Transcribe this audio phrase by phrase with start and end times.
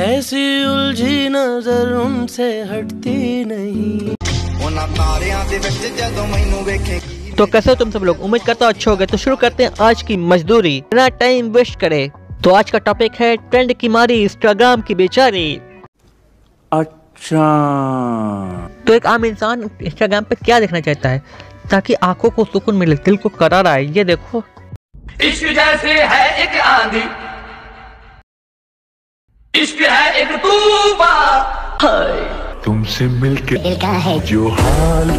[0.00, 4.14] ऐसी उलझी नज़र उनसे हटती नहीं।
[7.36, 8.20] तो कैसे तुम सब लोग?
[8.20, 11.80] उम्मीद करता अच्छे हो गए तो शुरू करते हैं आज की मजदूरी। बिना टाइम वेस्ट
[11.80, 12.10] करे।
[12.44, 15.60] तो आज का टॉपिक है ट्रेंड की मारी इंस्टाग्राम की बेचारी।
[16.72, 17.48] अच्छा।
[18.86, 21.22] तो एक आम इंसान इंस्टाग्राम पे क्या देखना चाहता है?
[21.70, 24.42] ताकि आँखों को सुकून मिले दिल को करार आए। ये देखो।
[25.22, 27.31] इश्क जैसे है एक आंधी।
[29.53, 31.79] इश्क है एक तूफान
[32.63, 33.55] तुमसे मिलके
[34.21, 35.09] जो हाल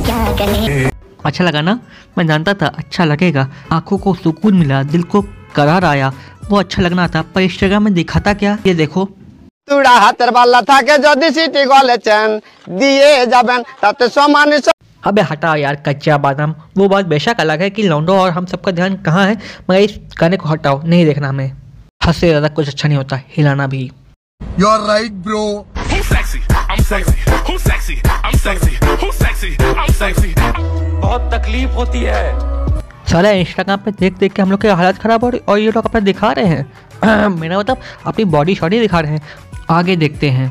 [1.22, 1.74] अच्छा लगा ना
[2.18, 5.22] मैं जानता था अच्छा लगेगा आंखों को सुकून मिला दिल को
[5.56, 6.12] करार आया
[6.45, 9.08] वो अच्छा लगना था पर इंस्टाग्राम में दिखाता क्या ये देखो
[9.68, 12.28] তুড়া হাতের বাল্লা থাকে যদি সিটি গলেছেন
[12.78, 14.58] দিয়ে যাবেন তাতে সমানে
[15.02, 18.70] अबे हटाओ यार कच्चा बादाम वो बात बेशक अलग है कि लौंडो और हम सबका
[18.72, 19.34] ध्यान कहाँ है
[19.66, 21.48] मगर इस गाने को हटाओ नहीं देखना हमें
[22.04, 23.82] हद से ज़्यादा कुछ अच्छा नहीं होता हिलाना भी
[24.55, 25.66] You're right, bro.
[25.75, 26.39] Who's sexy?
[26.70, 27.17] I'm sexy.
[27.48, 28.02] Who's sexy?
[28.23, 28.77] I'm sexy.
[29.02, 29.55] Who's sexy?
[29.59, 30.33] I'm sexy.
[31.02, 32.22] बहुत तकलीफ़ होती है
[33.11, 35.72] सारा इंस्टाग्राम पे देख देख के हम लोग की हालत खराब हो रही और ये
[35.72, 37.77] लोग अपना दिखा रहे हैं मेरा मतलब
[38.08, 39.22] अपनी बॉडी शॉडी दिखा रहे हैं
[39.77, 40.50] आगे देखते हैं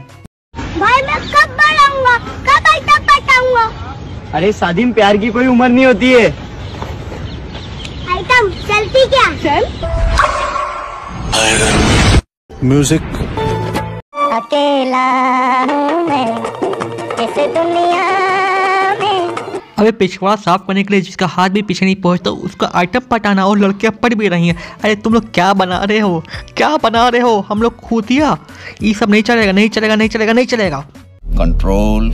[0.54, 2.16] भाई मैं कब बढ़ाऊँगा
[2.48, 3.66] कब ऐसा पटाऊँगा
[4.34, 6.26] अरे शादी में प्यार की कोई उम्र नहीं होती है
[8.16, 9.70] आइटम चलती क्या चल
[12.62, 13.02] Music.
[19.78, 23.46] अबे पिछवाड़ा साफ़ करने के लिए जिसका हाथ भी पीछे नहीं पहुँचता उसका आइटम पटाना
[23.46, 26.22] और लड़कियाँ पट भी रही हैं। अरे तुम लोग क्या बना रहे हो?
[26.56, 27.38] क्या बना रहे हो?
[27.48, 28.36] हम लोग खूतिया
[28.82, 30.80] ये सब नहीं चलेगा नहीं चलेगा नहीं चलेगा नहीं चलेगा।
[31.38, 32.10] कंट्रोल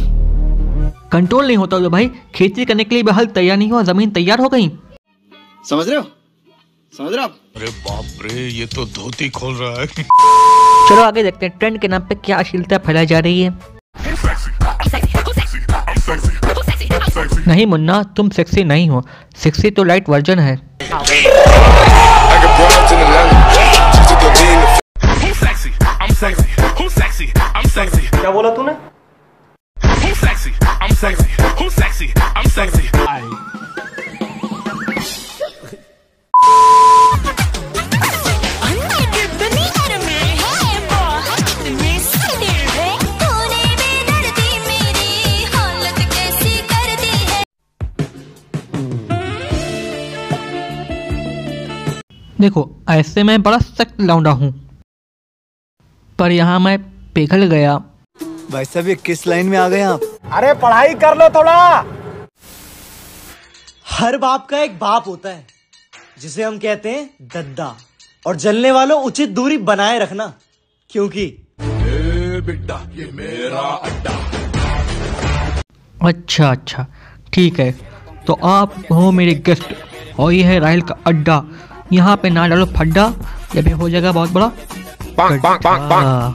[1.13, 4.41] कंट्रोल नहीं होता तो भाई खेती करने के लिए बहल तैयार नहीं हुआ ज़मीन तैयार
[4.41, 4.71] हो गई।
[5.71, 6.05] समझ रहे हो?
[6.92, 7.34] समझ रहे आप?
[7.56, 9.86] अरे बाप रे ये तो धोती खोल रहा है।
[10.89, 13.50] चलो आगे देखते हैं ट्रेंड के नाम पे क्या अश्लीलता फैलाई जा रही है।
[17.48, 19.03] नहीं मुन्ना तुम सेक्सी नहीं हो।
[19.36, 20.56] सेक्सी तो लाइट वर्जन है।
[28.21, 28.72] क्या बोला तूने?
[52.41, 54.51] देखो ऐसे मैं बड़ा सख्त लौंडा हूँ।
[56.19, 56.79] पर यहाँ मैं
[57.13, 57.77] पिघल गया।
[58.53, 60.01] भाई साहब ये किस लाइन में आ गए आप?
[60.33, 61.55] अरे पढ़ाई कर लो थोड़ा।
[63.91, 65.47] हर बाप का एक बाप होता है।
[66.21, 67.75] जिसे हम कहते हैं दद्दा।
[68.27, 70.33] और जलने वालों उचित दूरी बनाए रखना
[70.91, 71.27] क्योंकि
[75.97, 76.87] अच्छा अच्छा
[77.33, 77.71] ठीक है।
[78.27, 79.75] तो आप हो मेरे गेस्ट
[80.19, 81.43] और ये है राहिल का अड्डा।
[81.93, 83.12] यहाँ पे ना डालो फड्डा
[83.57, 84.51] ये भी हो जाएगा बहुत बड़ा।
[85.21, 86.34] गड्ढा।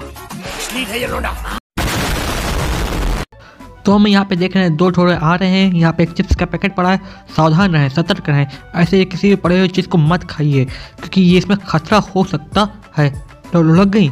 [3.85, 6.11] तो हम यहाँ पे देख रहे हैं दो ठोड़े आ रहे हैं। यहाँ पे एक
[6.11, 6.99] चिप्स का पैकेट पड़ा है।
[7.35, 11.37] सावधान रहें सतर्क रहें। ऐसे किसी भी पड़े हुए चीज़ को मत खाइए क्योंकि ये
[11.37, 12.67] इसमें खतरा हो सकता
[12.97, 13.09] है।
[13.53, 14.09] तो लग गई।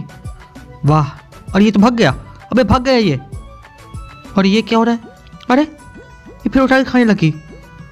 [0.86, 1.08] वाह
[1.54, 2.12] और ये तो भाग गया।
[2.52, 3.20] अबे भाग गया ये।
[4.38, 5.00] और ये क्या हो रहा है?
[5.50, 7.34] अरे ये फिर उठा के खाने लगी।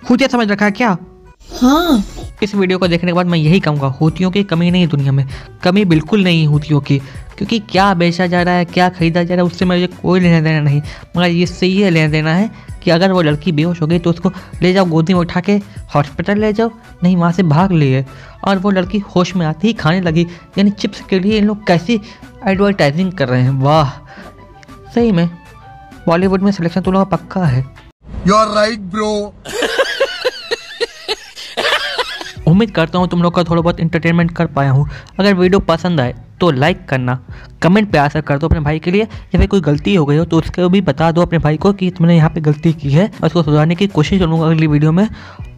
[0.08, 0.98] खुदिया समझ रखा है क्या?
[1.62, 2.04] हाँ।
[2.44, 5.12] इस वीडियो को देखने के बाद मैं यही कहूँगा होतियों की कमी नहीं है दुनिया
[5.12, 5.26] में।
[5.64, 7.02] कमी बिल्कुल नहीं होतियों की।
[7.40, 10.40] क्योंकि क्या बेचा जा रहा है क्या खरीदा जा रहा है उससे मुझे कोई लेना
[10.42, 10.82] देना नहीं।
[11.18, 12.50] मगर इससे ये लेना देना है
[12.84, 15.54] कि अगर वो लड़की बेहोश हो गई तो उसको ले जाओ गोदी में उठा के
[15.96, 16.72] हॉस्पिटल ले जाओ
[17.04, 18.06] नहीं वहाँ से भाग लिए।
[18.48, 20.28] और वो लड़की होश में आती ही खाने लगी
[20.58, 22.00] यानी चिप्स के लिए इन लोग कैसी
[22.48, 23.90] एडवर्टाइजिंग कर रहे हैं। वाह!
[24.96, 25.28] सही में
[26.08, 27.66] बॉलीवुड में सिलेक्शन तो लोगों पक्का है।
[28.28, 29.12] You're right, bro.
[32.48, 34.90] उम्मीद करता हूँ तुम लोग का थोड़ा बहुत इंटरटेनमेंट कर पाया हूँ।
[35.20, 37.20] अगर वीडियो पसंद आए तो लाइक करना।
[37.62, 40.18] कमेंट पे आसर कर दो अपने भाई के लिए या फिर कोई गलती हो गई
[40.18, 42.92] हो तो उसको भी बता दो अपने भाई को कि तुमने यहाँ पे गलती की
[42.92, 45.08] है और उसको सुधारने की कोशिश करूँगा अगली वीडियो में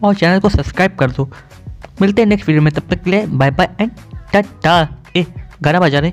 [0.04, 1.30] और चैनल को सब्सक्राइब कर दो।
[2.00, 3.90] मिलते हैं नेक्स्ट वीडियो में, तब तक के लिए बाय बाय एंड
[4.32, 5.26] टाटा ए,
[5.62, 6.12] गाना बजा रहे